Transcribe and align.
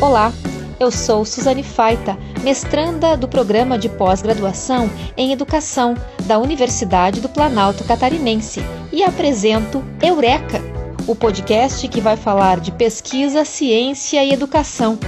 Olá, 0.00 0.32
eu 0.80 0.90
sou 0.90 1.26
Suzane 1.26 1.62
Faita, 1.62 2.16
mestranda 2.42 3.18
do 3.18 3.28
programa 3.28 3.78
de 3.78 3.86
pós-graduação 3.86 4.90
em 5.14 5.30
Educação 5.30 5.94
da 6.24 6.38
Universidade 6.38 7.20
do 7.20 7.28
Planalto 7.28 7.84
Catarinense 7.84 8.62
e 8.90 9.02
apresento 9.02 9.84
Eureka, 10.02 10.58
o 11.06 11.14
podcast 11.14 11.86
que 11.86 12.00
vai 12.00 12.16
falar 12.16 12.60
de 12.60 12.72
pesquisa, 12.72 13.44
ciência 13.44 14.24
e 14.24 14.32
educação. 14.32 14.98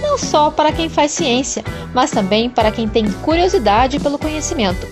Não 0.00 0.16
só 0.16 0.48
para 0.48 0.70
quem 0.70 0.88
faz 0.88 1.10
ciência, 1.10 1.64
mas 1.92 2.12
também 2.12 2.48
para 2.48 2.70
quem 2.70 2.86
tem 2.86 3.10
curiosidade 3.10 3.98
pelo 3.98 4.16
conhecimento. 4.16 4.86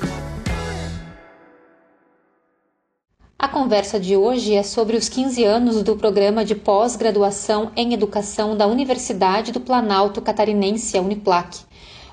A 3.44 3.48
conversa 3.48 4.00
de 4.00 4.16
hoje 4.16 4.54
é 4.54 4.62
sobre 4.62 4.96
os 4.96 5.06
15 5.06 5.44
anos 5.44 5.82
do 5.82 5.94
programa 5.96 6.46
de 6.46 6.54
pós-graduação 6.54 7.70
em 7.76 7.92
educação 7.92 8.56
da 8.56 8.66
Universidade 8.66 9.52
do 9.52 9.60
Planalto 9.60 10.22
Catarinense, 10.22 10.96
a 10.96 11.02
Uniplac, 11.02 11.60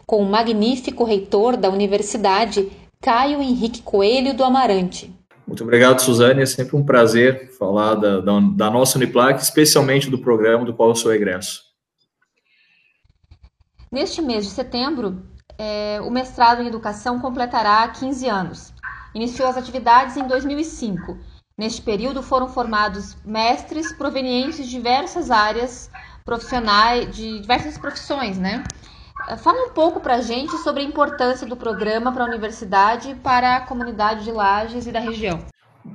com 0.05 0.21
o 0.21 0.29
magnífico 0.29 1.05
reitor 1.05 1.55
da 1.55 1.69
universidade, 1.69 2.69
Caio 3.01 3.41
Henrique 3.41 3.81
Coelho 3.81 4.33
do 4.33 4.43
Amarante. 4.43 5.15
Muito 5.47 5.63
obrigado, 5.63 6.01
Suzane. 6.01 6.41
É 6.41 6.45
sempre 6.45 6.75
um 6.75 6.83
prazer 6.83 7.49
falar 7.57 7.95
da, 7.95 8.19
da, 8.19 8.39
da 8.41 8.69
nossa 8.69 8.97
Uniplac, 8.97 9.41
especialmente 9.41 10.09
do 10.09 10.17
programa 10.17 10.65
do 10.65 10.73
qual 10.73 10.89
eu 10.89 10.95
sou 10.95 11.13
egresso. 11.13 11.61
Neste 13.89 14.21
mês 14.21 14.43
de 14.43 14.51
setembro, 14.51 15.23
é, 15.57 16.01
o 16.01 16.11
mestrado 16.11 16.61
em 16.61 16.67
educação 16.67 17.21
completará 17.21 17.87
15 17.87 18.27
anos. 18.27 18.73
Iniciou 19.13 19.47
as 19.47 19.57
atividades 19.57 20.17
em 20.17 20.27
2005. 20.27 21.17
Neste 21.57 21.81
período 21.81 22.23
foram 22.23 22.47
formados 22.47 23.15
mestres 23.25 23.93
provenientes 23.93 24.65
de 24.65 24.69
diversas 24.69 25.29
áreas 25.29 25.91
profissionais, 26.25 27.15
de 27.15 27.39
diversas 27.39 27.77
profissões, 27.77 28.37
né? 28.37 28.63
Fala 29.43 29.65
um 29.65 29.69
pouco 29.69 29.99
para 29.99 30.15
a 30.15 30.21
gente 30.21 30.57
sobre 30.57 30.81
a 30.81 30.85
importância 30.85 31.45
do 31.45 31.55
programa 31.55 32.11
para 32.11 32.23
a 32.23 32.27
universidade 32.27 33.15
para 33.21 33.57
a 33.57 33.61
comunidade 33.61 34.23
de 34.23 34.31
Lages 34.31 34.87
e 34.87 34.91
da 34.91 34.99
região. 34.99 35.39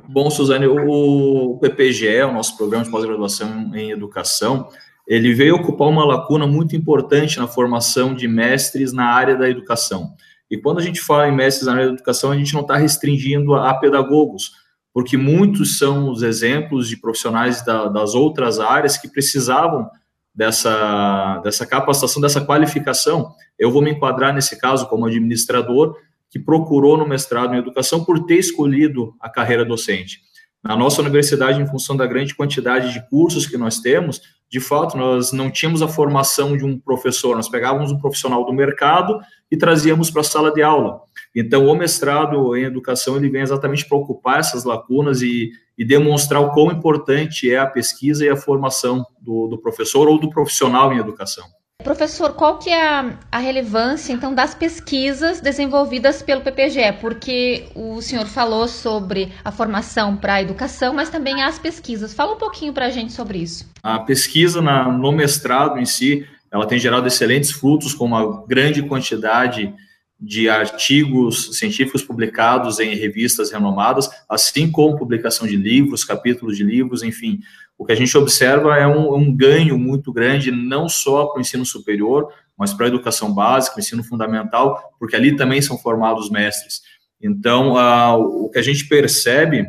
Bom, 0.08 0.30
Suzane, 0.30 0.66
o 0.66 1.58
PPGE, 1.60 2.22
o 2.22 2.32
nosso 2.32 2.56
programa 2.56 2.84
de 2.84 2.90
pós-graduação 2.90 3.74
em 3.74 3.90
educação, 3.90 4.68
ele 5.06 5.32
veio 5.32 5.56
ocupar 5.56 5.88
uma 5.88 6.04
lacuna 6.04 6.46
muito 6.46 6.74
importante 6.74 7.38
na 7.38 7.46
formação 7.46 8.14
de 8.14 8.26
mestres 8.26 8.92
na 8.92 9.06
área 9.06 9.36
da 9.36 9.48
educação. 9.48 10.14
E 10.50 10.56
quando 10.56 10.78
a 10.78 10.82
gente 10.82 11.00
fala 11.00 11.28
em 11.28 11.34
mestres 11.34 11.66
na 11.66 11.72
área 11.72 11.86
da 11.86 11.92
educação, 11.94 12.30
a 12.30 12.36
gente 12.36 12.54
não 12.54 12.60
está 12.60 12.76
restringindo 12.76 13.54
a 13.54 13.74
pedagogos, 13.74 14.52
porque 14.92 15.16
muitos 15.16 15.78
são 15.78 16.10
os 16.10 16.22
exemplos 16.22 16.88
de 16.88 16.96
profissionais 16.96 17.64
da, 17.64 17.88
das 17.88 18.14
outras 18.14 18.58
áreas 18.60 18.96
que 18.96 19.08
precisavam 19.08 19.88
dessa, 20.34 21.38
dessa 21.38 21.66
capacitação, 21.66 22.20
dessa 22.20 22.40
qualificação. 22.40 23.34
Eu 23.58 23.70
vou 23.70 23.82
me 23.82 23.90
enquadrar 23.90 24.34
nesse 24.34 24.58
caso 24.58 24.86
como 24.88 25.06
administrador 25.06 25.96
que 26.30 26.38
procurou 26.38 26.96
no 26.96 27.08
mestrado 27.08 27.54
em 27.54 27.58
educação 27.58 28.04
por 28.04 28.24
ter 28.26 28.36
escolhido 28.36 29.14
a 29.20 29.28
carreira 29.28 29.64
docente. 29.64 30.20
Na 30.62 30.76
nossa 30.76 31.00
universidade, 31.00 31.60
em 31.60 31.66
função 31.66 31.96
da 31.96 32.06
grande 32.06 32.34
quantidade 32.34 32.92
de 32.92 33.08
cursos 33.08 33.46
que 33.46 33.56
nós 33.56 33.78
temos, 33.78 34.20
de 34.50 34.60
fato, 34.60 34.96
nós 34.96 35.32
não 35.32 35.50
tínhamos 35.50 35.80
a 35.80 35.88
formação 35.88 36.56
de 36.56 36.64
um 36.64 36.78
professor, 36.78 37.36
nós 37.36 37.48
pegávamos 37.48 37.92
um 37.92 37.98
profissional 37.98 38.44
do 38.44 38.52
mercado 38.52 39.20
e 39.50 39.56
trazíamos 39.56 40.10
para 40.10 40.20
a 40.20 40.24
sala 40.24 40.52
de 40.52 40.62
aula. 40.62 41.00
Então, 41.34 41.66
o 41.66 41.74
mestrado 41.76 42.56
em 42.56 42.64
educação 42.64 43.16
ele 43.16 43.28
vem 43.28 43.42
exatamente 43.42 43.86
para 43.86 43.98
ocupar 43.98 44.40
essas 44.40 44.64
lacunas 44.64 45.22
e, 45.22 45.50
e, 45.76 45.84
demonstrar 45.84 46.40
o 46.40 46.50
quão 46.50 46.72
importante 46.72 47.52
é 47.52 47.58
a 47.58 47.66
pesquisa 47.66 48.24
e 48.24 48.28
a 48.28 48.36
formação 48.36 49.04
do, 49.20 49.46
do 49.46 49.58
professor 49.58 50.08
ou 50.08 50.18
do 50.18 50.30
profissional 50.30 50.92
em 50.92 50.98
educação. 50.98 51.44
Professor, 51.84 52.32
qual 52.32 52.58
que 52.58 52.70
é 52.70 52.88
a, 52.88 53.18
a, 53.30 53.38
relevância, 53.38 54.12
então, 54.12 54.34
das 54.34 54.54
pesquisas 54.54 55.40
desenvolvidas 55.40 56.20
pelo 56.20 56.40
PPGE? 56.40 56.92
Porque 57.00 57.68
o 57.76 58.00
senhor 58.00 58.26
falou 58.26 58.66
sobre 58.66 59.32
a 59.44 59.52
formação 59.52 60.16
para 60.16 60.34
a 60.34 60.42
educação, 60.42 60.94
mas 60.94 61.10
também 61.10 61.42
as 61.42 61.58
pesquisas. 61.58 62.12
Fala 62.12 62.34
um 62.34 62.38
pouquinho 62.38 62.72
para 62.72 62.86
a 62.86 62.90
gente 62.90 63.12
sobre 63.12 63.38
isso. 63.38 63.70
A 63.82 64.00
pesquisa 64.00 64.60
na, 64.60 64.90
no 64.90 65.12
mestrado 65.12 65.78
em 65.78 65.84
si, 65.84 66.26
ela 66.50 66.66
tem 66.66 66.78
gerado 66.78 67.06
excelentes 67.06 67.50
frutos, 67.50 67.94
com 67.94 68.04
uma 68.04 68.44
grande 68.46 68.82
quantidade 68.82 69.74
de 70.18 70.48
artigos 70.48 71.58
científicos 71.58 72.02
publicados 72.02 72.80
em 72.80 72.94
revistas 72.94 73.50
renomadas, 73.50 74.08
assim 74.28 74.70
como 74.70 74.96
publicação 74.96 75.46
de 75.46 75.56
livros, 75.56 76.04
capítulos 76.04 76.56
de 76.56 76.64
livros, 76.64 77.02
enfim. 77.02 77.40
O 77.76 77.84
que 77.84 77.92
a 77.92 77.96
gente 77.96 78.16
observa 78.16 78.76
é 78.76 78.86
um, 78.86 79.14
um 79.14 79.36
ganho 79.36 79.78
muito 79.78 80.10
grande, 80.10 80.50
não 80.50 80.88
só 80.88 81.26
para 81.26 81.38
o 81.38 81.40
ensino 81.40 81.66
superior, 81.66 82.32
mas 82.56 82.72
para 82.72 82.86
a 82.86 82.88
educação 82.88 83.34
básica, 83.34 83.76
o 83.76 83.80
ensino 83.80 84.02
fundamental, 84.02 84.94
porque 84.98 85.14
ali 85.14 85.36
também 85.36 85.60
são 85.60 85.76
formados 85.76 86.30
mestres. 86.30 86.80
Então, 87.20 87.74
o 88.14 88.48
que 88.48 88.58
a 88.58 88.62
gente 88.62 88.88
percebe 88.88 89.66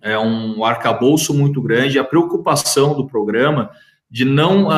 é 0.00 0.18
um 0.18 0.64
arcabouço 0.64 1.34
muito 1.34 1.60
grande, 1.60 1.98
a 1.98 2.04
preocupação 2.04 2.94
do 2.94 3.06
programa 3.06 3.70
de 4.10 4.24
não 4.24 4.68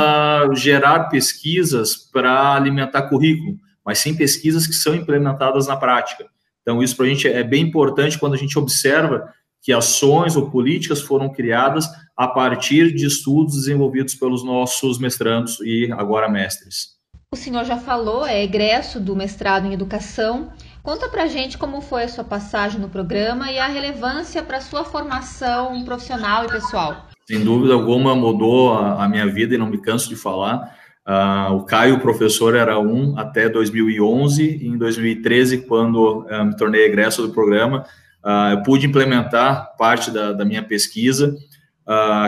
gerar 0.54 1.08
pesquisas 1.08 1.96
para 1.96 2.54
alimentar 2.54 3.02
currículo, 3.02 3.56
mas 3.84 3.98
sim 3.98 4.14
pesquisas 4.14 4.66
que 4.66 4.74
são 4.74 4.94
implementadas 4.94 5.66
na 5.66 5.76
prática. 5.76 6.26
Então, 6.62 6.82
isso 6.82 6.96
para 6.96 7.06
a 7.06 7.08
gente 7.08 7.26
é 7.26 7.42
bem 7.42 7.62
importante 7.62 8.18
quando 8.18 8.34
a 8.34 8.38
gente 8.38 8.58
observa 8.58 9.32
que 9.62 9.72
ações 9.72 10.36
ou 10.36 10.50
políticas 10.50 11.00
foram 11.00 11.28
criadas 11.30 11.86
a 12.16 12.26
partir 12.26 12.94
de 12.94 13.06
estudos 13.06 13.56
desenvolvidos 13.56 14.14
pelos 14.14 14.44
nossos 14.44 14.98
mestrandos 14.98 15.58
e 15.60 15.90
agora 15.92 16.28
mestres. 16.28 16.98
O 17.32 17.36
senhor 17.36 17.64
já 17.64 17.76
falou, 17.76 18.26
é 18.26 18.42
egresso 18.42 18.98
do 18.98 19.14
mestrado 19.14 19.66
em 19.66 19.72
educação. 19.72 20.52
Conta 20.82 21.08
pra 21.08 21.26
gente 21.26 21.56
como 21.56 21.80
foi 21.80 22.04
a 22.04 22.08
sua 22.08 22.24
passagem 22.24 22.80
no 22.80 22.88
programa 22.88 23.52
e 23.52 23.58
a 23.58 23.68
relevância 23.68 24.42
para 24.42 24.56
a 24.56 24.62
sua 24.62 24.84
formação 24.84 25.84
profissional 25.84 26.44
e 26.44 26.48
pessoal. 26.48 27.09
Sem 27.30 27.44
dúvida 27.44 27.74
alguma, 27.74 28.12
mudou 28.16 28.74
a, 28.74 29.04
a 29.04 29.08
minha 29.08 29.24
vida 29.24 29.54
e 29.54 29.58
não 29.58 29.68
me 29.68 29.78
canso 29.78 30.08
de 30.08 30.16
falar. 30.16 30.76
Uh, 31.06 31.54
o 31.54 31.62
Caio, 31.62 32.00
professor, 32.00 32.56
era 32.56 32.76
um 32.80 33.16
até 33.16 33.48
2011, 33.48 34.58
e 34.60 34.66
em 34.66 34.76
2013, 34.76 35.58
quando 35.58 36.26
uh, 36.26 36.44
me 36.44 36.56
tornei 36.56 36.84
egresso 36.84 37.22
do 37.24 37.32
programa, 37.32 37.86
uh, 38.24 38.54
eu 38.54 38.62
pude 38.64 38.84
implementar 38.84 39.76
parte 39.78 40.10
da, 40.10 40.32
da 40.32 40.44
minha 40.44 40.64
pesquisa. 40.64 41.36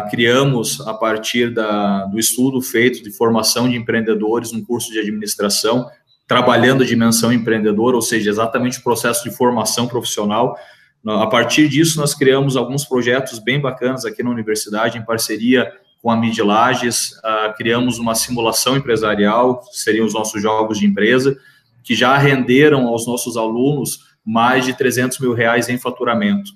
criamos, 0.09 0.81
a 0.87 0.95
partir 0.95 1.53
da, 1.53 2.05
do 2.05 2.17
estudo 2.17 2.63
feito 2.63 3.03
de 3.03 3.11
formação 3.11 3.69
de 3.69 3.77
empreendedores, 3.77 4.53
um 4.53 4.65
curso 4.65 4.93
de 4.93 5.01
administração, 5.01 5.91
trabalhando 6.29 6.85
a 6.85 6.87
dimensão 6.87 7.33
empreendedora, 7.33 7.97
ou 7.97 8.03
seja, 8.03 8.31
exatamente 8.31 8.79
o 8.79 8.85
processo 8.85 9.25
de 9.25 9.35
formação 9.35 9.89
profissional. 9.89 10.57
A 11.07 11.27
partir 11.27 11.69
disso, 11.69 11.99
nós 11.99 12.15
criamos 12.15 12.57
alguns 12.57 12.85
projetos 12.85 13.39
bem 13.41 13.61
bacanas 13.61 14.05
aqui 14.05 14.23
na 14.23 14.31
universidade, 14.31 14.99
em 14.99 15.05
parceria 15.05 15.73
com 16.01 16.11
a 16.11 16.17
Midlages, 16.17 17.13
uh, 17.19 17.57
criamos 17.57 17.99
uma 17.99 18.15
simulação 18.15 18.77
empresarial, 18.77 19.63
seriam 19.71 20.05
os 20.05 20.13
nossos 20.13 20.43
jogos 20.43 20.79
de 20.79 20.87
empresa, 20.87 21.37
que 21.83 21.95
já 21.95 22.17
renderam 22.17 22.89
aos 22.89 23.07
nossos 23.07 23.37
alunos 23.37 24.01
mais 24.25 24.65
de 24.65 24.77
300 24.77 25.19
mil 25.21 25.33
reais 25.33 25.69
em 25.69 25.79
faturamento. 25.79 26.51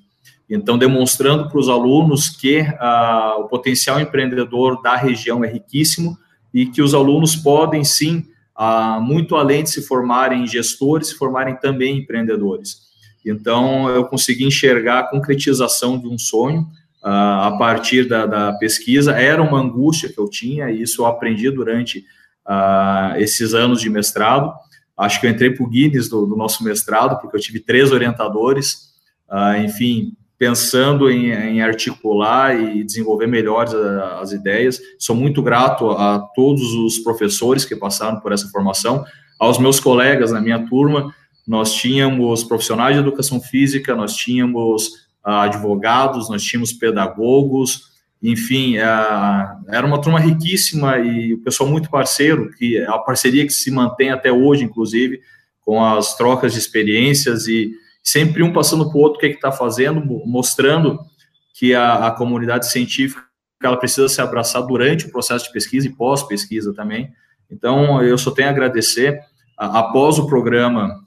Então, 0.48 0.78
demonstrando 0.78 1.48
para 1.48 1.58
os 1.58 1.68
alunos 1.68 2.28
que 2.28 2.60
uh, 2.60 3.40
o 3.40 3.48
potencial 3.48 4.00
empreendedor 4.00 4.80
da 4.80 4.96
região 4.96 5.44
é 5.44 5.48
riquíssimo 5.48 6.16
e 6.54 6.66
que 6.66 6.80
os 6.80 6.94
alunos 6.94 7.34
podem, 7.34 7.82
sim, 7.82 8.24
uh, 8.56 9.00
muito 9.00 9.34
além 9.34 9.64
de 9.64 9.70
se 9.70 9.82
formarem 9.82 10.46
gestores, 10.46 11.08
se 11.08 11.16
formarem 11.16 11.56
também 11.56 11.98
empreendedores. 11.98 12.85
Então, 13.26 13.88
eu 13.90 14.04
consegui 14.04 14.44
enxergar 14.44 15.00
a 15.00 15.04
concretização 15.04 15.98
de 15.98 16.08
um 16.08 16.18
sonho, 16.18 16.66
a 17.08 17.54
partir 17.56 18.08
da, 18.08 18.26
da, 18.26 18.52
pesquisa. 18.54 19.12
Era 19.12 19.40
uma 19.40 19.60
angústia 19.60 20.08
que 20.08 20.18
eu 20.18 20.28
tinha, 20.28 20.70
e 20.70 20.82
isso 20.82 21.02
eu 21.02 21.06
aprendi 21.06 21.48
durante 21.50 22.04
uh, 22.46 23.16
esses 23.16 23.54
anos 23.54 23.80
de 23.80 23.88
mestrado. 23.88 24.52
Acho 24.98 25.20
que 25.20 25.26
eu 25.26 25.30
entrei 25.30 25.50
para 25.50 25.64
o 25.64 25.68
Guinness 25.68 26.08
do, 26.08 26.26
do, 26.26 26.36
nosso 26.36 26.64
mestrado, 26.64 27.20
porque 27.20 27.36
eu 27.36 27.40
tive 27.40 27.60
três 27.60 27.92
orientadores, 27.92 28.92
uh, 29.30 29.56
enfim, 29.62 30.14
pensando 30.36 31.08
em, 31.08 31.30
em, 31.30 31.62
articular 31.62 32.58
e 32.58 32.82
desenvolver 32.82 33.28
melhor 33.28 33.64
as, 33.64 33.74
as 33.74 34.32
ideias. 34.32 34.80
Sou 34.98 35.14
muito 35.14 35.40
grato 35.42 35.90
a 35.90 36.18
todos 36.34 36.72
os 36.74 36.98
professores 36.98 37.64
que 37.64 37.76
passaram 37.76 38.18
por 38.20 38.32
essa 38.32 38.48
formação, 38.48 39.04
aos 39.38 39.58
meus 39.58 39.78
colegas 39.78 40.32
na 40.32 40.40
minha 40.40 40.66
turma. 40.66 41.14
Nós 41.46 41.74
tínhamos 41.74 42.42
profissionais 42.44 42.94
de 42.94 43.00
educação 43.00 43.40
física, 43.40 43.94
nós 43.94 44.14
tínhamos 44.14 45.06
advogados, 45.22 46.28
nós 46.28 46.42
tínhamos 46.42 46.72
pedagogos, 46.72 47.96
enfim, 48.22 48.76
era 48.76 49.84
uma 49.84 50.00
turma 50.00 50.18
riquíssima 50.18 50.98
e 50.98 51.34
o 51.34 51.42
pessoal 51.42 51.68
muito 51.68 51.90
parceiro, 51.90 52.50
que 52.52 52.76
é 52.76 52.86
a 52.86 52.98
parceria 52.98 53.46
que 53.46 53.52
se 53.52 53.70
mantém 53.70 54.10
até 54.10 54.32
hoje, 54.32 54.64
inclusive, 54.64 55.20
com 55.60 55.84
as 55.84 56.16
trocas 56.16 56.52
de 56.52 56.58
experiências 56.58 57.46
e 57.46 57.72
sempre 58.02 58.42
um 58.42 58.52
passando 58.52 58.88
para 58.88 58.98
o 58.98 59.00
outro 59.00 59.18
o 59.18 59.20
que 59.20 59.26
é 59.26 59.30
está 59.30 59.50
fazendo, 59.50 60.00
mostrando 60.24 60.98
que 61.54 61.74
a, 61.74 62.06
a, 62.06 62.10
comunidade 62.12 62.70
científica 62.70 63.24
ela 63.62 63.76
precisa 63.76 64.08
se 64.08 64.20
abraçar 64.20 64.62
durante 64.62 65.06
o 65.06 65.10
processo 65.10 65.46
de 65.46 65.52
pesquisa 65.52 65.88
e 65.88 65.92
pós-pesquisa 65.92 66.72
também. 66.72 67.10
Então, 67.50 68.02
eu 68.02 68.16
só 68.16 68.30
tenho 68.30 68.48
a 68.48 68.50
agradecer. 68.50 69.18
Após 69.56 70.18
o 70.18 70.26
programa, 70.26 71.05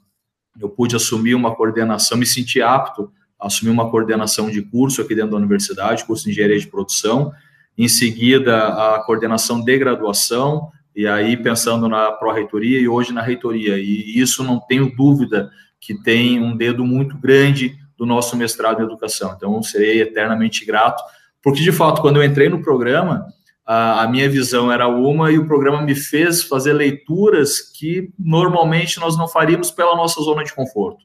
eu 0.58 0.68
pude 0.68 0.96
assumir 0.96 1.34
uma 1.34 1.54
coordenação, 1.54 2.16
me 2.16 2.26
senti 2.26 2.60
apto 2.62 3.12
a 3.38 3.46
assumir 3.46 3.70
uma 3.70 3.90
coordenação 3.90 4.50
de 4.50 4.62
curso 4.62 5.02
aqui 5.02 5.14
dentro 5.14 5.32
da 5.32 5.36
universidade, 5.36 6.04
curso 6.04 6.24
de 6.24 6.30
engenharia 6.30 6.58
de 6.58 6.66
produção. 6.66 7.32
Em 7.76 7.88
seguida, 7.88 8.68
a 8.68 9.02
coordenação 9.04 9.62
de 9.62 9.78
graduação, 9.78 10.70
e 10.94 11.06
aí 11.06 11.36
pensando 11.36 11.88
na 11.88 12.12
pró-reitoria 12.12 12.80
e 12.80 12.88
hoje 12.88 13.12
na 13.12 13.22
reitoria. 13.22 13.78
E 13.78 14.18
isso 14.18 14.44
não 14.44 14.60
tenho 14.60 14.94
dúvida 14.94 15.50
que 15.80 15.94
tem 16.02 16.42
um 16.42 16.56
dedo 16.56 16.84
muito 16.84 17.16
grande 17.16 17.74
do 17.96 18.04
nosso 18.04 18.36
mestrado 18.36 18.80
em 18.80 18.84
educação. 18.84 19.34
Então, 19.36 19.62
serei 19.62 20.02
eternamente 20.02 20.64
grato, 20.64 21.02
porque 21.42 21.62
de 21.62 21.72
fato, 21.72 22.02
quando 22.02 22.16
eu 22.16 22.24
entrei 22.24 22.48
no 22.48 22.62
programa, 22.62 23.26
a, 23.72 24.08
minha 24.08 24.28
visão 24.28 24.72
era 24.72 24.88
uma 24.88 25.30
e 25.30 25.38
o 25.38 25.46
programa 25.46 25.80
me 25.80 25.94
fez 25.94 26.42
fazer 26.42 26.72
leituras 26.72 27.60
que 27.60 28.10
normalmente 28.18 28.98
nós 28.98 29.16
não 29.16 29.28
faríamos 29.28 29.70
pela 29.70 29.94
nossa 29.94 30.20
zona 30.20 30.42
de 30.42 30.52
conforto. 30.52 31.04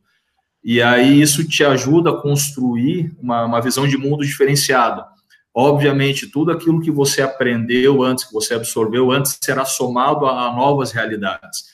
E 0.64 0.82
aí 0.82 1.22
isso 1.22 1.48
te 1.48 1.64
ajuda 1.64 2.10
a 2.10 2.18
construir 2.20 3.16
uma, 3.22 3.46
uma 3.46 3.62
visão 3.62 3.88
de 3.88 3.96
mundo 4.00 4.26
diferenciada. 4.26 5.06
Obviamente, 5.54 6.26
tudo 6.26 6.52
aquilo 6.52 6.82
que 6.82 6.90
você 6.90 7.22
aprendeu 7.22 8.02
antes, 8.02 8.24
que 8.24 8.34
você 8.34 8.56
absorveu 8.56 9.12
antes, 9.12 9.38
será 9.40 9.64
somado 9.64 10.26
a, 10.26 10.48
a 10.48 10.56
novas 10.56 10.92
realidades. 10.92 11.66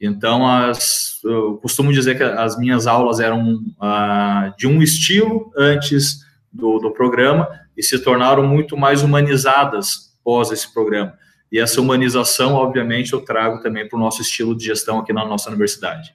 Então, 0.00 0.44
as, 0.44 1.20
eu 1.22 1.58
costumo 1.58 1.92
dizer 1.92 2.16
que 2.16 2.24
as 2.24 2.58
minhas 2.58 2.88
aulas 2.88 3.20
eram 3.20 3.54
uh, 3.54 4.52
de 4.58 4.66
um 4.66 4.82
estilo 4.82 5.52
antes 5.56 6.18
do, 6.52 6.80
do 6.80 6.90
programa 6.90 7.48
e 7.76 7.84
se 7.84 8.00
tornaram 8.00 8.42
muito 8.48 8.76
mais 8.76 9.04
humanizadas 9.04 10.09
pós 10.24 10.50
esse 10.50 10.72
programa. 10.72 11.14
E 11.52 11.58
essa 11.58 11.80
humanização, 11.80 12.54
obviamente, 12.54 13.12
eu 13.12 13.20
trago 13.20 13.60
também 13.60 13.88
para 13.88 13.96
o 13.96 14.00
nosso 14.00 14.22
estilo 14.22 14.56
de 14.56 14.64
gestão 14.64 14.98
aqui 14.98 15.12
na 15.12 15.24
nossa 15.24 15.48
universidade. 15.48 16.14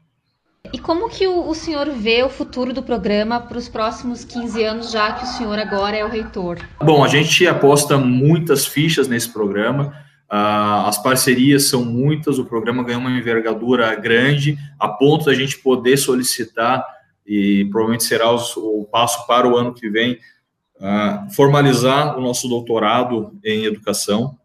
E 0.74 0.80
como 0.80 1.10
que 1.10 1.28
o, 1.28 1.48
o 1.48 1.54
senhor 1.54 1.90
vê 1.90 2.24
o 2.24 2.30
futuro 2.30 2.74
do 2.74 2.82
programa 2.82 3.40
para 3.40 3.58
os 3.58 3.70
próximos 3.70 4.24
15 4.24 4.64
anos, 4.64 4.92
já 4.92 5.14
que 5.14 5.24
o 5.24 5.28
senhor 5.28 5.60
agora 5.60 5.96
é 5.96 6.04
o 6.04 6.10
reitor? 6.10 6.58
Bom, 6.82 7.04
a 7.04 7.08
gente 7.08 7.46
aposta 7.48 7.98
muitas 7.98 8.66
fichas 8.66 9.08
nesse 9.08 9.32
programa. 9.32 9.94
Uh, 10.32 10.88
as 10.88 11.02
parcerias 11.02 11.70
são 11.70 11.86
muitas, 11.86 12.40
o 12.40 12.46
programa 12.46 12.84
ganhou 12.84 13.00
uma 13.00 13.12
envergadura 13.12 13.94
grande, 13.96 14.58
a 14.80 14.88
ponto 14.88 15.26
da 15.26 15.34
gente 15.34 15.60
poder 15.60 15.98
solicitar, 15.98 16.84
e 17.26 17.66
provavelmente 17.66 18.04
será 18.04 18.32
o 18.32 18.88
passo 18.92 19.26
para 19.28 19.48
o 19.48 19.56
ano 19.56 19.74
que 19.74 19.90
vem, 19.90 20.18
uh, 20.78 21.34
formalizar 21.34 22.18
o 22.18 22.22
nosso 22.22 22.48
doutorado 22.48 23.38
em 23.44 23.66
educação. 23.66 24.38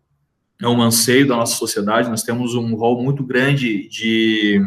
É 0.61 0.69
um 0.69 0.81
anseio 0.83 1.27
da 1.27 1.37
nossa 1.37 1.57
sociedade, 1.57 2.11
nós 2.11 2.23
temos 2.23 2.55
um 2.55 2.75
rol 2.75 3.03
muito 3.03 3.25
grande 3.25 3.89
de 3.89 4.61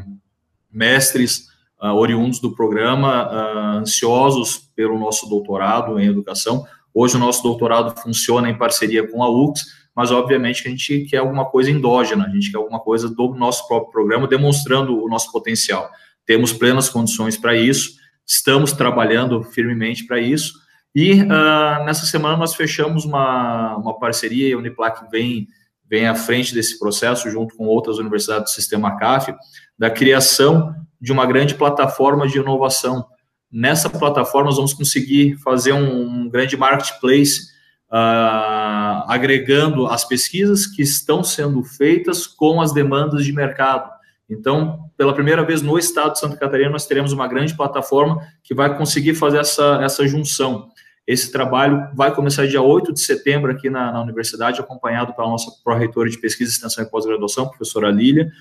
mestres 0.72 1.48
uh, 1.82 1.94
oriundos 1.94 2.40
do 2.40 2.56
programa, 2.56 3.28
uh, 3.28 3.78
ansiosos 3.80 4.58
pelo 4.76 4.98
nosso 4.98 5.30
doutorado 5.30 6.00
em 6.00 6.08
educação. 6.08 6.66
Hoje 6.94 7.16
o 7.16 7.20
nosso 7.20 7.44
doutorado 7.44 8.00
funciona 8.02 8.50
em 8.50 8.58
parceria 8.58 9.08
com 9.08 9.24
a 9.24 9.30
UX, 9.30 9.62
mas 9.96 10.12
obviamente 10.12 10.64
que 10.64 10.68
a 10.68 10.72
gente 10.72 11.06
quer 11.06 11.18
alguma 11.18 11.46
coisa 11.46 11.70
endógena, 11.70 12.26
a 12.26 12.30
gente 12.30 12.52
quer 12.52 12.58
alguma 12.58 12.80
coisa 12.80 13.08
do 13.08 13.34
nosso 13.36 13.68
próprio 13.68 13.92
programa, 13.92 14.28
demonstrando 14.28 15.04
o 15.04 15.08
nosso 15.08 15.32
potencial. 15.32 15.90
Temos 16.26 16.52
plenas 16.54 16.90
condições 16.90 17.38
para 17.38 17.56
isso, 17.56 17.96
estamos 18.26 18.72
trabalhando 18.72 19.44
firmemente 19.44 20.06
para 20.06 20.20
isso, 20.20 20.63
e 20.96 21.22
uh, 21.24 21.86
nessa 21.86 22.06
semana 22.06 22.38
nós 22.38 22.56
fechamos 22.56 23.04
uma, 23.04 23.76
uma 23.78 23.98
parceria, 23.98 24.50
e 24.50 24.54
a 24.54 24.58
Uniplac 24.58 25.10
vem, 25.10 25.48
vem 25.90 26.08
à 26.08 26.14
frente 26.14 26.54
desse 26.54 26.78
processo, 26.78 27.30
junto 27.32 27.56
com 27.56 27.66
outras 27.66 27.98
universidades 27.98 28.52
do 28.52 28.56
sistema 28.56 28.96
CAF, 28.98 29.34
da 29.78 29.90
criação 29.90 30.76
de 31.02 31.12
uma 31.12 31.26
grande 31.26 31.56
plataforma 31.56 32.28
de 32.28 32.38
inovação. 32.38 33.06
Nessa 33.52 33.90
plataforma 33.90 34.48
nós 34.48 34.58
vamos 34.58 34.74
conseguir 34.74 35.36
fazer 35.38 35.74
um, 35.74 36.24
um 36.24 36.30
grande 36.30 36.56
marketplace, 36.56 37.54
uh, 37.92 39.06
agregando 39.08 39.88
as 39.88 40.06
pesquisas 40.06 40.66
que 40.68 40.82
estão 40.82 41.24
sendo 41.24 41.64
feitas 41.64 42.28
com 42.28 42.62
as 42.62 42.72
demandas 42.72 43.26
de 43.26 43.34
mercado. 43.34 43.92
Então, 44.30 44.90
pela 44.98 45.14
primeira 45.14 45.44
vez 45.44 45.62
no 45.62 45.78
estado 45.78 46.14
de 46.14 46.20
Santa 46.20 46.38
Catarina, 46.38 46.70
nós 46.70 46.88
teremos 46.88 47.12
uma 47.12 47.28
grande 47.28 47.56
plataforma 47.56 48.26
que 48.44 48.56
vai 48.56 48.76
conseguir 48.78 49.16
fazer 49.16 49.40
essa, 49.40 49.80
essa 49.84 50.08
junção. 50.08 50.70
Esse 51.06 51.32
trabalho 51.32 51.90
vai 51.94 52.14
começar 52.16 52.48
dia 52.48 52.62
8 52.62 52.94
de 52.94 53.02
setembro 53.02 53.52
aqui 53.52 53.70
na, 53.70 53.92
na 53.92 54.02
universidade, 54.02 54.62
acompanhado 54.62 55.14
pela 55.14 55.28
nossa 55.28 55.52
pró-reitora 55.64 56.10
de 56.10 56.18
pesquisa, 56.18 56.52
extensão 56.52 56.84
e 56.84 56.90
pós-graduação, 56.90 57.50
professora 57.50 57.92
Lília, 57.92 58.32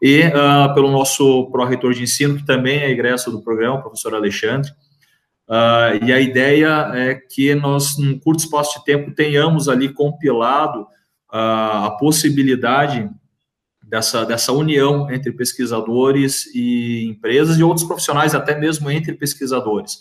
e 0.00 0.20
uh, 0.28 0.72
pelo 0.74 0.90
nosso 0.90 1.50
pró-reitor 1.50 1.94
de 1.94 2.02
ensino, 2.02 2.36
que 2.36 2.46
também 2.46 2.78
é 2.78 2.90
egresso 2.90 3.30
do 3.30 3.42
programa, 3.42 3.80
professor 3.80 4.14
Alexandre. 4.14 4.70
Uh, 5.48 6.04
e 6.04 6.12
a 6.12 6.20
ideia 6.20 6.92
é 6.94 7.14
que 7.14 7.54
nós, 7.54 7.98
num 7.98 8.18
curto 8.18 8.40
espaço 8.40 8.78
de 8.78 8.84
tempo, 8.84 9.14
tenhamos 9.14 9.68
ali 9.68 9.88
compilado 9.88 10.82
uh, 10.82 11.86
a 11.86 11.96
possibilidade 11.98 13.10
dessa, 13.82 14.24
dessa 14.24 14.52
união 14.52 15.10
entre 15.10 15.32
pesquisadores 15.32 16.46
e 16.54 17.04
empresas 17.08 17.58
e 17.58 17.62
outros 17.64 17.86
profissionais, 17.86 18.34
até 18.34 18.58
mesmo 18.58 18.90
entre 18.90 19.12
pesquisadores. 19.12 19.98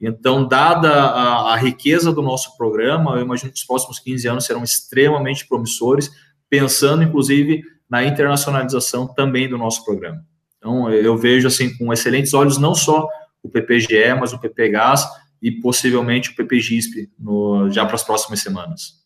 Então, 0.00 0.46
dada 0.46 0.90
a, 0.90 1.52
a, 1.52 1.56
riqueza 1.56 2.12
do 2.12 2.22
nosso 2.22 2.56
programa, 2.56 3.16
eu 3.16 3.22
imagino 3.22 3.52
que 3.52 3.58
os 3.58 3.64
próximos 3.64 4.00
15 4.00 4.28
anos 4.28 4.44
serão 4.44 4.64
extremamente 4.64 5.46
promissores, 5.46 6.10
pensando, 6.50 7.02
inclusive, 7.02 7.62
na 7.88 8.04
internacionalização 8.04 9.06
também 9.06 9.48
do 9.48 9.56
nosso 9.56 9.84
programa. 9.84 10.24
Então, 10.58 10.90
eu 10.90 11.16
vejo, 11.16 11.46
assim, 11.46 11.76
com 11.76 11.92
excelentes 11.92 12.34
olhos, 12.34 12.58
não 12.58 12.74
só 12.74 13.06
o 13.42 13.48
PPGE, 13.48 14.14
mas 14.18 14.32
o 14.32 14.38
PPGAS 14.38 15.08
e, 15.40 15.50
possivelmente, 15.52 16.30
o 16.30 16.34
PPGISP 16.36 17.10
no, 17.18 17.70
já 17.70 17.84
para 17.84 17.94
as 17.94 18.02
próximas 18.02 18.40
semanas. 18.40 19.02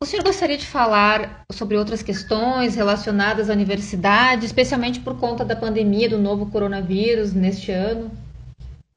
O 0.00 0.06
senhor 0.06 0.22
gostaria 0.22 0.56
de 0.56 0.66
falar 0.66 1.44
sobre 1.50 1.76
outras 1.76 2.02
questões 2.02 2.76
relacionadas 2.76 3.50
à 3.50 3.52
universidade, 3.52 4.46
especialmente 4.46 5.00
por 5.00 5.18
conta 5.18 5.44
da 5.44 5.56
pandemia 5.56 6.08
do 6.08 6.18
novo 6.18 6.46
coronavírus 6.46 7.32
neste 7.32 7.72
ano? 7.72 8.08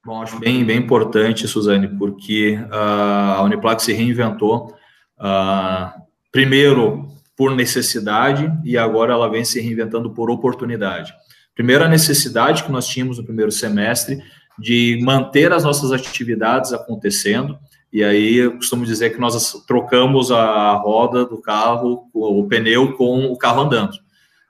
Bom, 0.03 0.19
acho 0.19 0.39
bem, 0.39 0.65
bem 0.65 0.79
importante, 0.79 1.47
Suzane, 1.47 1.87
porque 1.87 2.57
uh, 2.71 3.37
a 3.37 3.43
Uniplac 3.43 3.83
se 3.83 3.93
reinventou, 3.93 4.73
uh, 5.19 6.01
primeiro 6.31 7.07
por 7.37 7.55
necessidade 7.55 8.51
e 8.65 8.79
agora 8.79 9.13
ela 9.13 9.29
vem 9.29 9.45
se 9.45 9.61
reinventando 9.61 10.11
por 10.11 10.31
oportunidade. 10.31 11.13
Primeiro, 11.53 11.83
a 11.83 11.87
necessidade 11.87 12.63
que 12.63 12.71
nós 12.71 12.87
tínhamos 12.87 13.19
no 13.19 13.23
primeiro 13.23 13.51
semestre 13.51 14.19
de 14.57 14.99
manter 15.03 15.53
as 15.53 15.63
nossas 15.63 15.91
atividades 15.91 16.73
acontecendo, 16.73 17.59
e 17.93 18.03
aí 18.03 18.37
eu 18.37 18.55
costumo 18.55 18.85
dizer 18.85 19.11
que 19.11 19.19
nós 19.19 19.53
trocamos 19.67 20.31
a 20.31 20.73
roda 20.73 21.25
do 21.25 21.39
carro, 21.39 22.09
o 22.11 22.47
pneu 22.47 22.93
com 22.93 23.25
o 23.25 23.37
carro 23.37 23.61
andando. 23.61 23.93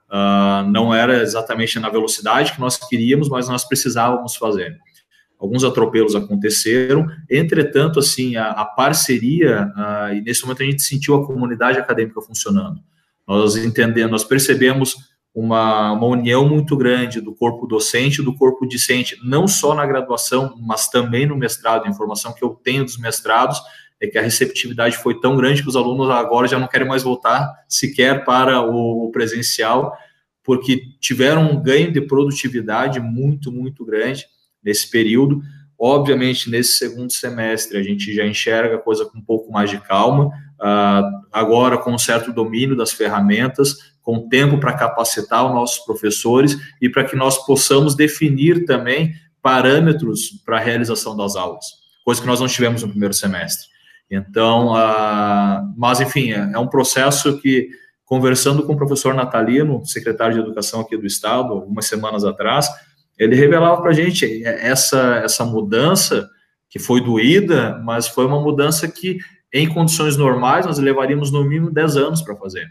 Uh, 0.09 0.63
não 0.69 0.93
era 0.93 1.21
exatamente 1.21 1.77
na 1.77 1.89
velocidade 1.89 2.53
que 2.53 2.59
nós 2.61 2.77
queríamos, 2.77 3.27
mas 3.27 3.49
nós 3.49 3.65
precisávamos 3.65 4.37
fazer 4.37 4.79
alguns 5.41 5.63
atropelos 5.63 6.15
aconteceram, 6.15 7.07
entretanto, 7.27 7.99
assim, 7.99 8.35
a, 8.35 8.51
a 8.51 8.63
parceria, 8.63 9.71
a, 9.75 10.13
e 10.13 10.21
nesse 10.21 10.43
momento 10.43 10.61
a 10.61 10.65
gente 10.65 10.83
sentiu 10.83 11.15
a 11.15 11.25
comunidade 11.25 11.79
acadêmica 11.79 12.21
funcionando. 12.21 12.79
Nós 13.27 13.55
entendemos, 13.55 14.11
nós 14.11 14.23
percebemos 14.23 14.95
uma, 15.33 15.93
uma 15.93 16.05
união 16.05 16.47
muito 16.47 16.77
grande 16.77 17.19
do 17.19 17.33
corpo 17.33 17.65
docente 17.65 18.21
e 18.21 18.23
do 18.23 18.35
corpo 18.35 18.67
discente, 18.67 19.17
não 19.23 19.47
só 19.47 19.73
na 19.73 19.85
graduação, 19.85 20.55
mas 20.61 20.89
também 20.89 21.25
no 21.25 21.35
mestrado. 21.35 21.85
A 21.85 21.89
informação 21.89 22.33
que 22.33 22.43
eu 22.43 22.49
tenho 22.49 22.85
dos 22.85 22.99
mestrados 22.99 23.59
é 23.99 24.05
que 24.05 24.19
a 24.19 24.21
receptividade 24.21 24.97
foi 24.97 25.19
tão 25.19 25.35
grande 25.35 25.63
que 25.63 25.69
os 25.69 25.75
alunos 25.75 26.07
agora 26.11 26.47
já 26.47 26.59
não 26.59 26.67
querem 26.67 26.87
mais 26.87 27.01
voltar 27.01 27.51
sequer 27.67 28.23
para 28.25 28.61
o, 28.61 29.09
presencial, 29.11 29.97
porque 30.43 30.83
tiveram 30.99 31.51
um 31.51 31.61
ganho 31.61 31.91
de 31.91 32.01
produtividade 32.01 32.99
muito, 32.99 33.51
muito 33.51 33.83
grande 33.83 34.25
nesse 34.63 34.89
período. 34.89 35.41
Obviamente, 35.83 36.49
nesse 36.49 36.73
segundo 36.73 37.11
semestre, 37.11 37.77
a 37.77 37.81
gente 37.81 38.13
já 38.13 38.25
enxerga 38.25 38.75
a 38.75 38.79
coisa 38.79 39.03
com 39.05 39.17
um 39.17 39.23
pouco 39.23 39.51
mais 39.51 39.69
de 39.69 39.79
calma, 39.79 40.27
uh, 40.27 41.25
agora 41.31 41.77
com 41.77 41.91
um 41.91 41.97
certo 41.97 42.31
domínio 42.31 42.75
das 42.75 42.91
ferramentas, 42.91 43.77
com 44.01 44.29
tempo 44.29 44.59
para 44.59 44.73
capacitar 44.73 45.43
os 45.45 45.53
nossos 45.53 45.83
professores 45.83 46.55
e 46.79 46.87
para 46.87 47.03
que 47.03 47.15
nós 47.15 47.43
possamos 47.45 47.95
definir 47.95 48.65
também 48.65 49.13
parâmetros 49.41 50.29
para 50.45 50.57
a 50.57 50.59
realização 50.59 51.17
das 51.17 51.35
aulas, 51.35 51.65
coisa 52.05 52.21
que 52.21 52.27
nós 52.27 52.39
não 52.39 52.47
tivemos 52.47 52.83
no 52.83 52.89
primeiro 52.89 53.13
semestre. 53.13 53.67
Então, 54.09 54.73
uh, 54.73 55.73
mas 55.75 55.99
enfim, 55.99 56.31
é, 56.31 56.51
é 56.53 56.59
um 56.59 56.67
processo 56.67 57.39
que, 57.39 57.69
conversando 58.05 58.63
com 58.67 58.73
o 58.73 58.77
professor 58.77 59.15
Natalino, 59.15 59.83
secretário 59.85 60.35
de 60.35 60.41
Educação 60.41 60.81
aqui 60.81 60.95
do 60.95 61.07
Estado, 61.07 61.53
algumas 61.53 61.85
semanas 61.85 62.23
atrás, 62.23 62.69
ele 63.21 63.35
revelava 63.35 63.79
para 63.81 63.91
a 63.91 63.93
gente 63.93 64.43
essa, 64.43 65.21
essa 65.23 65.45
mudança 65.45 66.27
que 66.67 66.79
foi 66.79 67.01
doída, 67.01 67.79
mas 67.83 68.07
foi 68.07 68.25
uma 68.25 68.41
mudança 68.41 68.87
que 68.87 69.19
em 69.53 69.71
condições 69.71 70.17
normais, 70.17 70.65
nós 70.65 70.79
levaríamos 70.79 71.31
no 71.31 71.43
mínimo 71.43 71.69
10 71.69 71.97
anos 71.97 72.21
para 72.23 72.35
fazer. 72.35 72.67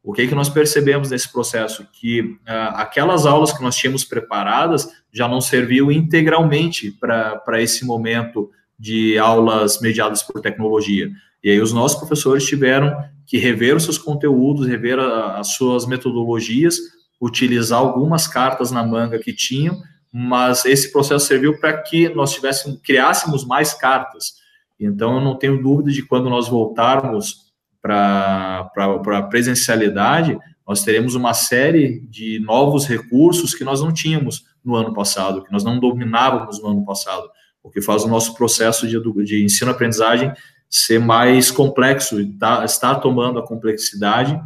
O 0.00 0.12
que, 0.12 0.28
que 0.28 0.34
nós 0.34 0.48
percebemos 0.48 1.10
nesse 1.10 1.30
processo? 1.32 1.84
Que 1.92 2.20
uh, 2.20 2.74
aquelas 2.74 3.26
aulas 3.26 3.52
que 3.52 3.62
nós 3.62 3.76
tínhamos 3.76 4.04
preparadas 4.04 4.88
já 5.12 5.26
não 5.26 5.40
serviam 5.40 5.90
integralmente 5.90 6.92
para 6.92 7.60
esse 7.60 7.84
momento 7.84 8.48
de 8.78 9.18
aulas 9.18 9.80
mediadas 9.80 10.22
por 10.22 10.40
tecnologia. 10.40 11.10
E 11.42 11.50
aí 11.50 11.60
os 11.60 11.72
nossos 11.72 11.98
professores 11.98 12.46
tiveram 12.46 12.96
que 13.26 13.38
rever 13.38 13.74
os 13.74 13.82
seus 13.82 13.98
conteúdos, 13.98 14.68
rever 14.68 15.00
a, 15.00 15.38
as 15.38 15.54
suas 15.54 15.84
metodologias, 15.84 16.76
utilizar 17.20 17.78
algumas 17.78 18.26
cartas 18.26 18.70
na 18.70 18.84
manga 18.84 19.18
que 19.18 19.32
tinham, 19.32 19.80
mas 20.12 20.64
esse 20.64 20.90
processo 20.90 21.26
serviu 21.26 21.60
para 21.60 21.76
que 21.82 22.08
nós 22.08 22.32
tivéssemos, 22.32 22.80
criássemos 22.82 23.44
mais 23.44 23.74
cartas. 23.74 24.34
Então, 24.78 25.16
eu 25.16 25.20
não 25.20 25.36
tenho 25.36 25.62
dúvida 25.62 25.90
de 25.90 26.02
quando 26.02 26.30
nós 26.30 26.48
voltarmos 26.48 27.50
para 27.82 28.70
a 28.74 29.22
presencialidade, 29.22 30.38
nós 30.66 30.82
teremos 30.82 31.14
uma 31.14 31.34
série 31.34 32.00
de 32.08 32.40
novos 32.40 32.86
recursos 32.86 33.54
que 33.54 33.64
nós 33.64 33.80
não 33.82 33.92
tínhamos 33.92 34.44
no 34.64 34.74
ano 34.74 34.94
passado, 34.94 35.44
que 35.44 35.52
nós 35.52 35.64
não 35.64 35.78
dominávamos 35.78 36.62
no 36.62 36.68
ano 36.68 36.84
passado, 36.84 37.28
o 37.62 37.70
que 37.70 37.82
faz 37.82 38.04
o 38.04 38.08
nosso 38.08 38.34
processo 38.34 38.86
de, 38.86 38.98
de 39.24 39.44
ensino-aprendizagem 39.44 40.32
ser 40.68 41.00
mais 41.00 41.50
complexo, 41.50 42.24
tá, 42.38 42.64
está 42.64 42.94
tomando 42.94 43.38
a 43.38 43.46
complexidade 43.46 44.40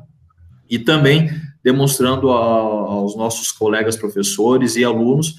e 0.69 0.79
também 0.79 1.31
demonstrando 1.65 2.31
a, 2.31 2.37
aos 2.37 3.17
nossos 3.17 3.51
colegas 3.51 3.97
professores 3.97 4.77
e 4.77 4.85
alunos 4.85 5.37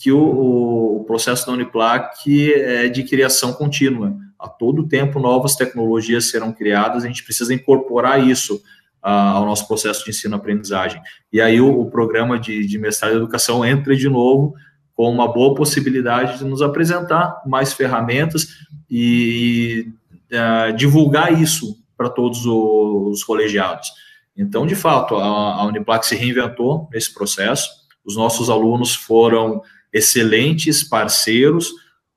que 0.00 0.12
o, 0.12 1.00
o, 1.00 1.04
processo 1.04 1.46
da 1.46 1.52
Uniplac 1.52 2.52
é 2.54 2.88
de 2.88 3.02
criação 3.02 3.52
contínua. 3.52 4.16
A 4.38 4.48
todo 4.48 4.86
tempo, 4.86 5.18
novas 5.18 5.56
tecnologias 5.56 6.30
serão 6.30 6.52
criadas, 6.52 7.04
a 7.04 7.06
gente 7.06 7.24
precisa 7.24 7.52
incorporar 7.52 8.26
isso 8.26 8.62
ao 9.02 9.44
nosso 9.44 9.68
processo 9.68 10.02
de 10.04 10.10
ensino-aprendizagem. 10.10 11.00
E 11.30 11.40
aí 11.40 11.60
o, 11.60 11.80
o 11.80 11.90
programa 11.90 12.38
de, 12.38 12.66
de 12.66 12.78
mestrado 12.78 13.12
em 13.12 13.16
educação 13.16 13.62
entra 13.64 13.94
de 13.94 14.08
novo 14.08 14.54
com 14.94 15.10
uma 15.10 15.30
boa 15.30 15.54
possibilidade 15.54 16.38
de 16.38 16.44
nos 16.44 16.62
apresentar 16.62 17.42
mais 17.44 17.72
ferramentas 17.72 18.48
e, 18.90 19.86
e 20.30 20.36
uh, 20.36 20.74
divulgar 20.74 21.38
isso 21.38 21.76
para 21.96 22.08
todos 22.08 22.46
os 22.46 23.22
colegiados. 23.22 23.88
Então, 24.36 24.66
de 24.66 24.74
fato, 24.74 25.16
a, 25.16 25.26
a 25.26 25.66
Uniplac 25.66 26.06
se 26.06 26.16
reinventou 26.16 26.88
nesse 26.92 27.12
processo, 27.14 27.68
os 28.04 28.16
nossos 28.16 28.50
alunos 28.50 28.94
foram 28.94 29.62
excelentes 29.92 30.82
parceiros, 30.82 31.70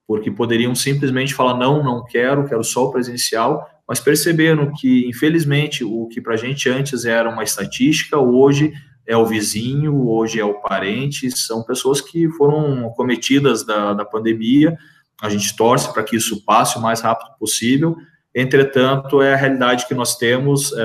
porque 0.08 0.32
poderiam 0.32 0.74
simplesmente 0.74 1.34
falar: 1.34 1.56
não, 1.56 1.84
não 1.84 2.04
quero, 2.04 2.48
quero 2.48 2.64
só 2.64 2.86
o 2.86 2.92
presencial, 2.92 3.66
mas 3.88 4.00
perceberam 4.00 4.74
que, 4.74 5.08
infelizmente, 5.08 5.84
o 5.84 6.08
que 6.08 6.20
para 6.20 6.34
a 6.34 6.38
gente 6.38 6.70
antes 6.70 7.06
era 7.06 7.30
uma 7.30 7.44
estatística, 7.44 8.18
hoje 8.18 8.74
é 9.08 9.16
o 9.16 9.26
vizinho, 9.26 10.06
hoje 10.10 10.40
é 10.40 10.44
o 10.44 10.60
parente, 10.60 11.32
são 11.32 11.64
pessoas 11.64 12.02
que 12.02 12.30
foram 12.32 12.90
cometidas 12.90 13.66
da, 13.66 13.94
da 13.94 14.04
pandemia. 14.04 14.78
A 15.22 15.30
gente 15.30 15.56
torce 15.56 15.92
para 15.94 16.04
que 16.04 16.18
isso 16.18 16.44
passe 16.44 16.78
o 16.78 16.82
mais 16.82 17.00
rápido 17.00 17.32
possível. 17.40 17.96
Entretanto, 18.36 19.22
é 19.22 19.34
a 19.34 19.38
realidade 19.38 19.88
que 19.88 19.96
nós 19.96 20.18
temos, 20.18 20.74
é, 20.74 20.84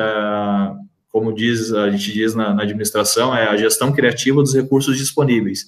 como 1.13 1.33
diz, 1.33 1.73
a 1.75 1.91
gente 1.91 2.11
diz 2.11 2.35
na, 2.35 2.55
na 2.55 2.63
administração, 2.63 3.37
é 3.37 3.47
a 3.47 3.57
gestão 3.57 3.93
criativa 3.93 4.41
dos 4.41 4.55
recursos 4.55 4.97
disponíveis. 4.97 5.67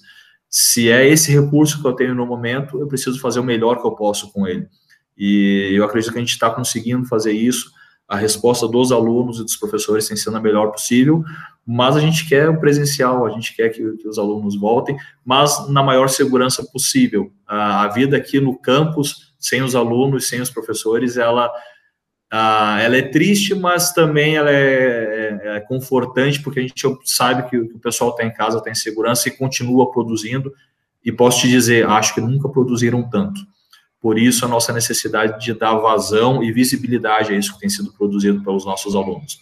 Se 0.49 0.89
é 0.89 1.07
esse 1.07 1.31
recurso 1.31 1.79
que 1.79 1.87
eu 1.87 1.93
tenho 1.93 2.15
no 2.15 2.25
momento, 2.25 2.79
eu 2.79 2.87
preciso 2.87 3.19
fazer 3.19 3.39
o 3.39 3.43
melhor 3.43 3.79
que 3.79 3.85
eu 3.85 3.91
posso 3.91 4.31
com 4.31 4.47
ele. 4.47 4.67
E 5.15 5.71
eu 5.73 5.85
acredito 5.85 6.11
que 6.11 6.17
a 6.17 6.21
gente 6.21 6.31
está 6.31 6.49
conseguindo 6.49 7.05
fazer 7.05 7.31
isso. 7.31 7.69
A 8.07 8.15
resposta 8.15 8.67
dos 8.67 8.91
alunos 8.91 9.39
e 9.39 9.43
dos 9.43 9.55
professores 9.55 10.07
tem 10.07 10.17
sido 10.17 10.35
a 10.35 10.41
melhor 10.41 10.71
possível, 10.71 11.23
mas 11.65 11.95
a 11.95 11.99
gente 11.99 12.27
quer 12.27 12.49
o 12.49 12.59
presencial, 12.59 13.25
a 13.25 13.29
gente 13.29 13.55
quer 13.55 13.69
que, 13.69 13.97
que 13.97 14.07
os 14.07 14.17
alunos 14.17 14.59
voltem, 14.59 14.97
mas 15.23 15.69
na 15.69 15.83
maior 15.83 16.09
segurança 16.09 16.63
possível. 16.63 17.31
A, 17.47 17.83
a 17.83 17.87
vida 17.89 18.17
aqui 18.17 18.39
no 18.39 18.57
campus, 18.57 19.33
sem 19.39 19.61
os 19.61 19.75
alunos, 19.75 20.27
sem 20.27 20.41
os 20.41 20.49
professores, 20.49 21.17
ela 21.17 21.51
ah, 22.31 22.81
ela 22.81 22.97
é 22.97 23.01
triste, 23.01 23.53
mas 23.55 23.93
também 23.93 24.35
ela 24.35 24.51
é, 24.51 25.14
é, 25.25 25.57
é 25.57 25.59
confortante, 25.59 26.41
porque 26.41 26.59
a 26.59 26.63
gente 26.63 26.83
sabe 27.03 27.49
que, 27.49 27.57
o 27.57 27.79
pessoal 27.79 28.11
está 28.11 28.23
em 28.23 28.33
casa, 28.33 28.61
tem 28.61 28.75
segurança 28.75 29.27
e 29.27 29.31
continua 29.31 29.91
produzindo. 29.91 30.53
E 31.03 31.11
posso 31.11 31.41
te 31.41 31.47
dizer, 31.47 31.87
acho 31.87 32.13
que 32.13 32.21
nunca 32.21 32.49
produziram 32.49 33.07
tanto. 33.09 33.39
Por 34.01 34.17
isso, 34.19 34.45
a 34.45 34.47
nossa 34.47 34.71
necessidade 34.71 35.43
de 35.43 35.53
dar 35.53 35.75
vazão 35.75 36.43
e 36.43 36.51
visibilidade 36.51 37.33
a 37.33 37.37
isso 37.37 37.53
que 37.53 37.59
tem 37.59 37.69
sido 37.69 37.91
produzido 37.93 38.43
pelos 38.43 38.65
nossos 38.65 38.95
alunos. 38.95 39.39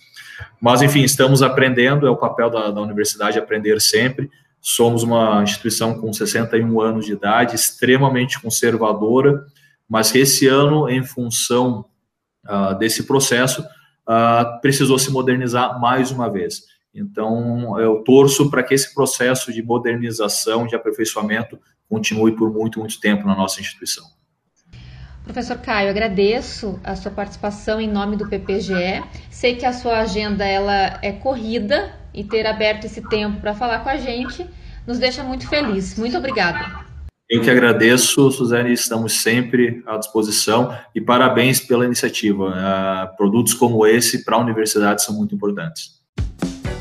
Mas, 0.61 0.81
enfim, 0.81 1.03
estamos 1.03 1.41
aprendendo, 1.41 2.07
é 2.07 2.09
o 2.09 2.17
papel 2.17 2.49
da, 2.49 2.71
da 2.71 2.81
universidade 2.81 3.37
aprender 3.37 3.81
sempre. 3.81 4.29
Somos 4.61 5.03
uma 5.03 5.43
instituição 5.43 5.99
com 5.99 6.11
61 6.13 6.79
anos 6.79 7.05
de 7.05 7.11
idade, 7.11 7.55
extremamente 7.55 8.41
conservadora, 8.41 9.45
mas 9.87 10.11
que 10.11 10.19
esse 10.19 10.47
ano, 10.47 10.89
em 10.89 11.03
função 11.03 11.85
uh, 12.45 12.77
desse 12.77 13.03
processo, 13.03 13.63
uh, 14.07 14.59
precisou 14.61 14.97
se 14.97 15.11
modernizar 15.11 15.79
mais 15.79 16.11
uma 16.11 16.29
vez. 16.29 16.63
Então, 16.93 17.79
eu 17.79 18.03
torço 18.03 18.49
para 18.49 18.61
que 18.61 18.73
esse 18.73 18.93
processo 18.93 19.51
de 19.51 19.63
modernização, 19.63 20.67
de 20.67 20.75
aperfeiçoamento, 20.75 21.59
continue 21.89 22.35
por 22.35 22.51
muito, 22.51 22.79
muito 22.79 22.99
tempo 22.99 23.25
na 23.25 23.35
nossa 23.35 23.59
instituição. 23.59 24.05
Professor 25.23 25.57
Caio, 25.57 25.89
agradeço 25.89 26.79
a 26.83 26.95
sua 26.95 27.11
participação 27.11 27.79
em 27.79 27.89
nome 27.89 28.17
do 28.17 28.27
PPGE. 28.27 29.03
Sei 29.31 29.55
que 29.55 29.65
a 29.65 29.71
sua 29.71 29.99
agenda 29.99 30.45
ela 30.45 30.99
é 31.01 31.13
corrida 31.13 31.97
e 32.13 32.23
ter 32.23 32.45
aberto 32.45 32.85
esse 32.85 33.01
tempo 33.09 33.39
para 33.39 33.55
falar 33.55 33.79
com 33.79 33.89
a 33.89 33.97
gente 33.97 34.45
nos 34.85 34.99
deixa 34.99 35.23
muito 35.23 35.47
feliz. 35.47 35.97
Muito 35.97 36.17
obrigada. 36.17 36.82
Eu 37.29 37.41
que 37.41 37.49
agradeço, 37.49 38.29
Suzane, 38.31 38.73
estamos 38.73 39.21
sempre 39.21 39.81
à 39.87 39.97
disposição 39.97 40.77
e 40.93 40.99
parabéns 40.99 41.59
pela 41.59 41.85
iniciativa. 41.85 42.49
Uh, 42.49 43.17
produtos 43.17 43.53
como 43.53 43.87
esse 43.87 44.25
para 44.25 44.35
a 44.35 44.39
universidade 44.39 45.01
são 45.01 45.15
muito 45.15 45.33
importantes. 45.33 46.01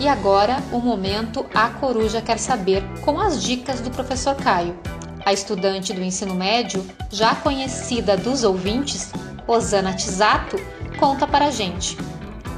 E 0.01 0.09
agora, 0.09 0.57
o 0.73 0.81
momento 0.81 1.47
A 1.55 1.71
Coruja 1.71 2.21
Quer 2.21 2.39
Saber, 2.39 2.83
com 3.03 3.21
as 3.21 3.43
dicas 3.43 3.81
do 3.81 3.91
professor 3.91 4.35
Caio. 4.35 4.77
A 5.25 5.33
estudante 5.33 5.93
do 5.93 6.03
ensino 6.03 6.35
médio, 6.35 6.85
já 7.09 7.37
conhecida 7.37 8.17
dos 8.17 8.43
ouvintes, 8.43 9.13
Osana 9.47 9.95
Tisato, 9.95 10.57
conta 10.99 11.25
para 11.25 11.47
a 11.47 11.51
gente. 11.53 11.97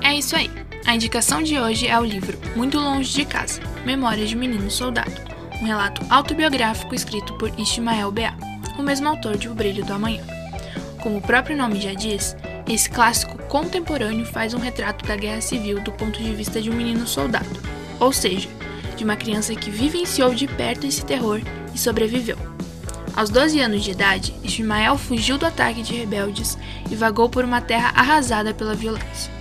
É 0.03 0.15
isso 0.15 0.35
aí. 0.35 0.51
A 0.87 0.95
indicação 0.95 1.43
de 1.43 1.59
hoje 1.59 1.87
é 1.87 1.99
o 1.99 2.05
livro 2.05 2.39
Muito 2.57 2.79
Longe 2.79 3.13
de 3.13 3.25
Casa 3.27 3.61
Memórias 3.85 4.31
de 4.31 4.37
Menino 4.37 4.71
Soldado 4.71 5.34
um 5.65 5.67
relato 5.67 6.05
autobiográfico 6.11 6.95
escrito 6.95 7.33
por 7.39 7.51
Ishmael 7.59 8.11
Bea, 8.11 8.35
o 8.79 8.83
mesmo 8.83 9.09
autor 9.09 9.39
de 9.39 9.49
O 9.49 9.55
Brilho 9.55 9.83
do 9.83 9.95
Amanhã. 9.95 10.23
Como 11.03 11.17
o 11.17 11.23
próprio 11.23 11.57
nome 11.57 11.81
já 11.81 11.95
diz, 11.95 12.37
esse 12.69 12.91
clássico 12.91 13.39
contemporâneo 13.45 14.27
faz 14.27 14.53
um 14.53 14.59
retrato 14.59 15.07
da 15.07 15.17
guerra 15.17 15.41
civil 15.41 15.81
do 15.81 15.91
ponto 15.91 16.23
de 16.23 16.35
vista 16.35 16.61
de 16.61 16.69
um 16.69 16.75
menino 16.75 17.07
soldado, 17.07 17.49
ou 17.99 18.13
seja, 18.13 18.47
de 18.95 19.05
uma 19.05 19.17
criança 19.17 19.55
que 19.55 19.71
vivenciou 19.71 20.35
de 20.35 20.47
perto 20.47 20.87
esse 20.87 21.03
terror 21.03 21.41
e 21.75 21.79
sobreviveu. 21.79 22.37
Aos 23.17 23.31
12 23.31 23.59
anos 23.61 23.83
de 23.83 23.93
idade, 23.93 24.35
Ishmael 24.45 24.99
fugiu 24.99 25.39
do 25.39 25.47
ataque 25.47 25.83
de 25.83 25.95
rebeldes 25.95 26.59
e 26.91 26.95
vagou 26.95 27.31
por 27.31 27.43
uma 27.43 27.63
terra 27.63 27.91
arrasada 27.97 28.53
pela 28.53 28.75
violência. 28.75 29.33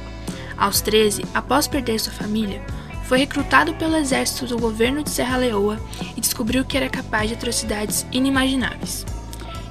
Aos 0.58 0.80
13, 0.80 1.25
após 1.34 1.68
perder 1.68 2.00
sua 2.00 2.13
família, 2.13 2.62
foi 3.04 3.20
recrutado 3.20 3.74
pelo 3.76 3.96
exército 3.96 4.46
do 4.46 4.58
governo 4.58 5.04
de 5.04 5.10
Serra 5.10 5.38
Leoa 5.38 5.80
e 6.16 6.22
descobriu 6.22 6.66
que 6.66 6.78
era 6.78 6.90
capaz 6.90 7.30
de 7.30 7.36
atrocidades 7.36 8.06
inimagináveis. 8.12 9.06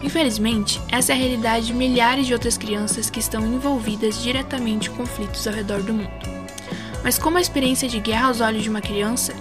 Infelizmente, 0.03 0.81
essa 0.91 1.13
é 1.13 1.15
a 1.15 1.19
realidade 1.19 1.67
de 1.67 1.75
milhares 1.75 2.27
de 2.27 2.33
outras 2.33 2.59
crianças 2.59 3.09
que 3.09 3.21
estão 3.21 3.47
envolvidas 3.47 4.21
diretamente 4.21 4.91
em 4.91 4.95
conflitos 4.95 5.47
ao 5.47 5.55
redor 5.55 5.83
do 5.83 5.95
mundo. 5.95 6.11
Mas 7.05 7.19
como 7.19 7.39
a 7.39 7.41
experiência 7.41 7.89
de 7.89 8.01
guerra 8.01 8.29
aos 8.29 8.41
olhos 8.41 8.63
de 8.63 8.71
uma 8.71 8.81
criança? 8.81 9.33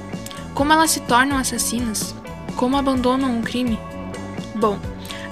Como 0.53 0.71
elas 0.71 0.91
se 0.91 0.99
tornam 1.01 1.37
assassinas? 1.37 2.15
Como 2.55 2.77
abandonam 2.77 3.37
um 3.37 3.41
crime? 3.41 3.79
Bom, 4.55 4.77